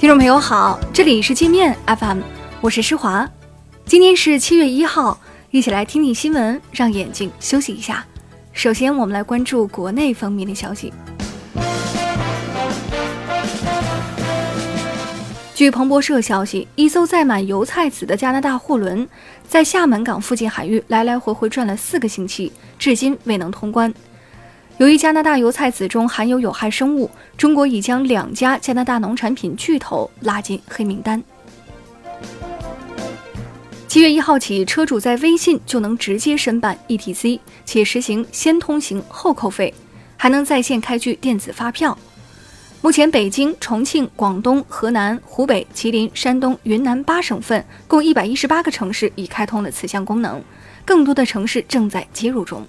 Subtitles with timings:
[0.00, 2.22] 听众朋友好，这里是界面 FM，
[2.62, 3.28] 我是施华。
[3.84, 5.20] 今天是七月一号，
[5.50, 8.02] 一起来听听新闻，让眼睛休息一下。
[8.54, 10.90] 首先，我们来关注国内方面的消息。
[15.54, 19.06] 据彭博社消息，一艘载满油菜籽的加拿大货轮
[19.46, 23.92] 在厦门港附近海域来来回回转了四个星期，至今未能通关。
[24.80, 31.22] 由于加拿大油菜籽中含有有害生物，中国已将两家加拿大农产品巨头拉进黑名单。
[33.86, 39.74] 七月一号起，车主在微信就能直接申办 ETC，且实行先通行后扣费，
[40.16, 41.98] 还能在线开具电子发票。
[42.80, 50.42] 目前，北京、重庆、广东、河南、湖北、吉林、山东、云南八省份共一百一十八个城市已开通了此项功能，
[50.86, 52.66] 更多的城市正在接入中。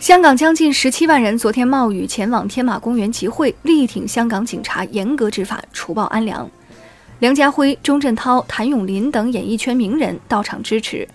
[0.00, 6.50] 香港将近十七万人昨天冒雨前往天马公园集会，力挺香港警察严格执法、除暴安良。
[7.18, 11.06] 梁家辉、钟镇涛、谭咏麟等演艺圈名人到场支持。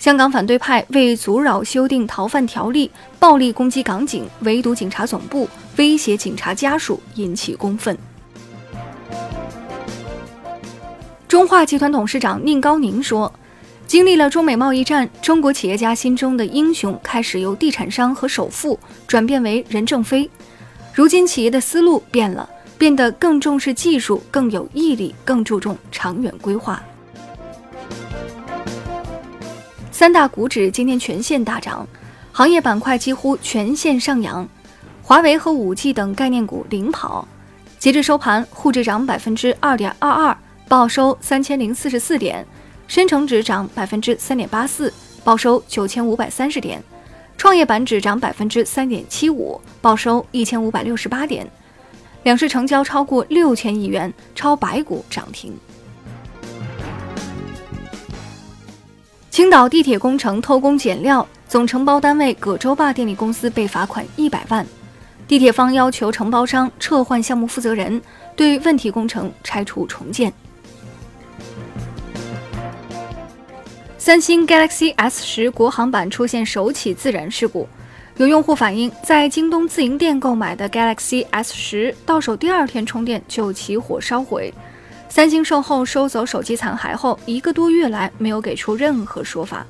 [0.00, 7.96] 香港反对派为阻扰修订逃犯条例，暴力攻击港警、围堵警察总部，威胁警察家属，引起公愤。
[11.28, 13.32] 中化集团董事长宁高宁说。
[13.90, 20.30] 经历了中美贸易战，中国企业家心中的英雄开始由地产商和首富转变为任正非。
[20.94, 26.80] 如今企业的思路变了，变得更重视技术，更有毅力，更注重长远规划。
[29.90, 31.84] 三大股指今天全线大涨，
[32.30, 34.48] 行业板块几乎全线上扬，
[35.02, 37.26] 华为和五 G 等概念股领跑。
[37.80, 42.46] 截至收盘，沪指涨百分之二点二二，报收三千零四十四点。
[42.90, 46.80] 深成指涨百分之三点八四，报收九千五百三十点；
[47.38, 51.48] 创业板指涨百分之三点七五，报收一千五百六十八点。
[52.24, 55.56] 两市成交超过六千亿元，超百股涨停。
[59.30, 64.66] 青岛地铁工程偷工减料，总承包单位葛洲坝电力公司被罚款一百万，
[65.28, 68.02] 地铁方要求承包商撤换项目负责人，
[68.34, 70.32] 对问题工程拆除重建。
[74.10, 77.68] 三星 Galaxy S 十国行版出现首起自燃事故，
[78.16, 84.52] 有用户反映，在京东自营店购买的 Galaxy S 十到手第二天充电就起火烧毁。
[85.08, 89.64] 三星售后收走手机残骸后，一个多月来没有给出任何说法。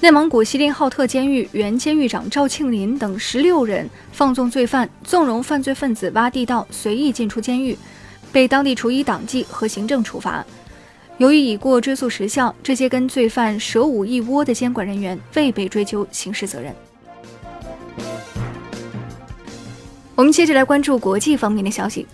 [0.00, 7.76] 内蒙古锡林浩特监狱原监狱长赵庆林等十六人放纵罪犯，纵容犯罪分子挖地道随意进出监狱，
[8.32, 10.42] 被当地处以党纪和行政处罚。
[11.18, 16.72] 由于已过追诉时效，这些跟罪犯蛇舞一窝的监管人员未被追究刑事责任。
[20.14, 22.06] 我们接着来关注国际方面的消息。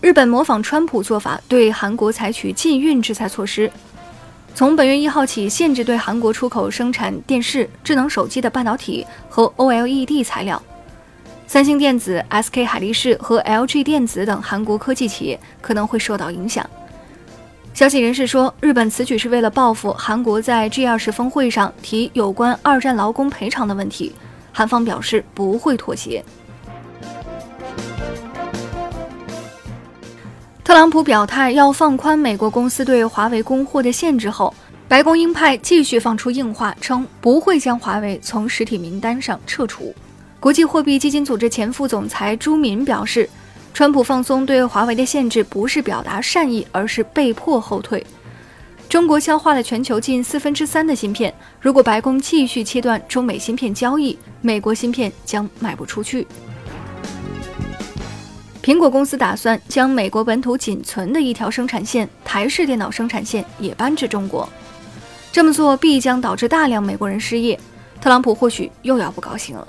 [0.00, 3.70] 日本模仿川普做法，对韩国采取禁运制裁措施，
[4.54, 10.62] 从本月一号起限制对韩国出口生产电视、智能手机的半导体和 OLED 材料。
[11.46, 16.68] 三星电子、SK 海力士和 LG 电子等韩国科技企业可能会受到影响。
[17.76, 24.14] 消息人士说，日本此举是为了报复韩国在 G20 峰会上提有关二战劳工赔偿的问题。
[24.50, 26.24] 韩方表示不会妥协。
[30.64, 34.54] 特朗普表态要放宽美国公司对华为供货的限制后，
[34.88, 39.94] 白宫鹰派继续放出硬话，称不会将华为从实体名单上撤除。
[40.40, 43.28] 国际货币基金组织前副总裁朱敏表示。
[43.76, 48.02] 川普放松对华为的限制，不是表达善意，而是被迫后退。
[48.88, 56.26] 中国消化了全球近四分之三的芯片，如果白宫继续切断中美芯片交易，美国芯片将卖不出去。
[58.62, 64.48] 苹果公司打算将美国本土仅存的一条生产线——台式电脑生产线也搬至中国，
[65.30, 67.60] 这么做必将导致大量美国人失业。
[68.00, 69.68] 特朗普或许又要不高兴了。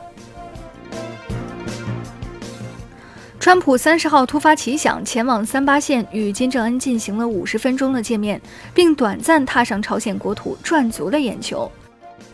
[3.39, 8.41] 川普三十号突发奇想，前往三八线与金正恩进行了五十分钟的见面，
[8.73, 11.71] 并短暂踏上朝鲜国土，赚足了眼球。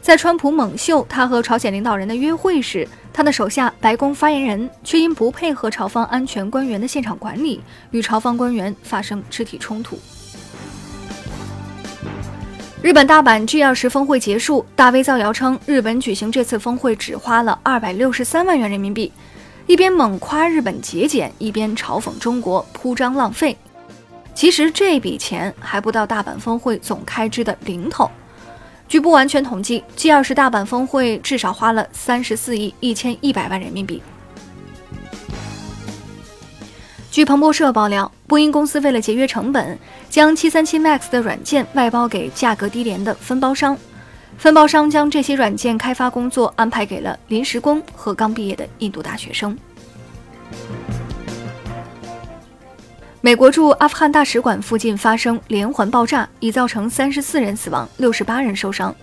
[0.02, 7.62] 在川普猛秀他和朝鲜领导人的约会时，他的手下白宫发言人却因不配合朝方安全官员的现场管理，
[7.92, 10.00] 与朝方官员发生肢体冲突。
[12.82, 19.12] 日本大阪 G 二十峰会结束，大 V 造谣称日本举行这次峰会只花了二百六十三万元人民币。
[19.66, 23.58] 一边猛夸日本节俭，一边嘲讽中国铺张浪费。
[24.36, 28.10] 其实这笔钱还不到大阪峰会总开支的零头。
[28.90, 34.02] 据不完全统计，G20 大阪峰会至少花了三十四亿一千一百万人民币。
[37.10, 39.80] 据彭博社爆料，波音公司为了节约成本，
[40.10, 43.78] 将737 MAX 的软件外包给价格低廉的分包商，
[44.38, 49.58] 分包商将这些软件开发工作安排给了临时工和刚毕业的印度大学生。
[53.22, 58.94] 美国驻阿富汗大使馆附近发生连环爆炸，已造成三十四人死亡，六十八人受伤。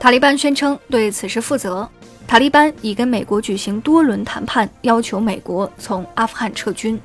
[0.00, 1.88] 塔利班宣称对此事负责。
[2.26, 7.00] 塔利班已跟美国举行多轮谈判，要求美国从阿富汗撤军。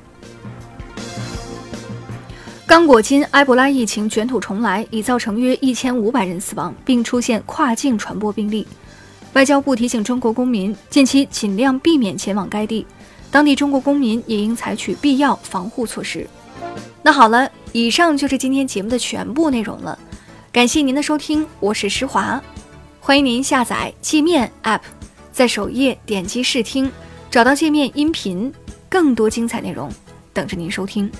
[2.72, 8.66] 刚果金埃博拉疫情卷土重来，已造成约一千五百人死亡，并出现跨境传播病例。
[9.34, 12.88] 外交部提醒中国公民，近期尽量避免前往该地。
[13.30, 16.26] 当地中国公民也应采取必要防护措施。
[17.04, 20.00] 那好了，以上就是今天节目的全部内容了。
[20.50, 22.42] 感谢您的收听，我是施华，
[23.02, 24.80] 欢迎您下载界面 App，
[25.34, 26.90] 在首页点击试听，
[27.30, 28.50] 找到界面音频，
[28.88, 29.92] 更多精彩内容
[30.32, 31.12] 等着您收听。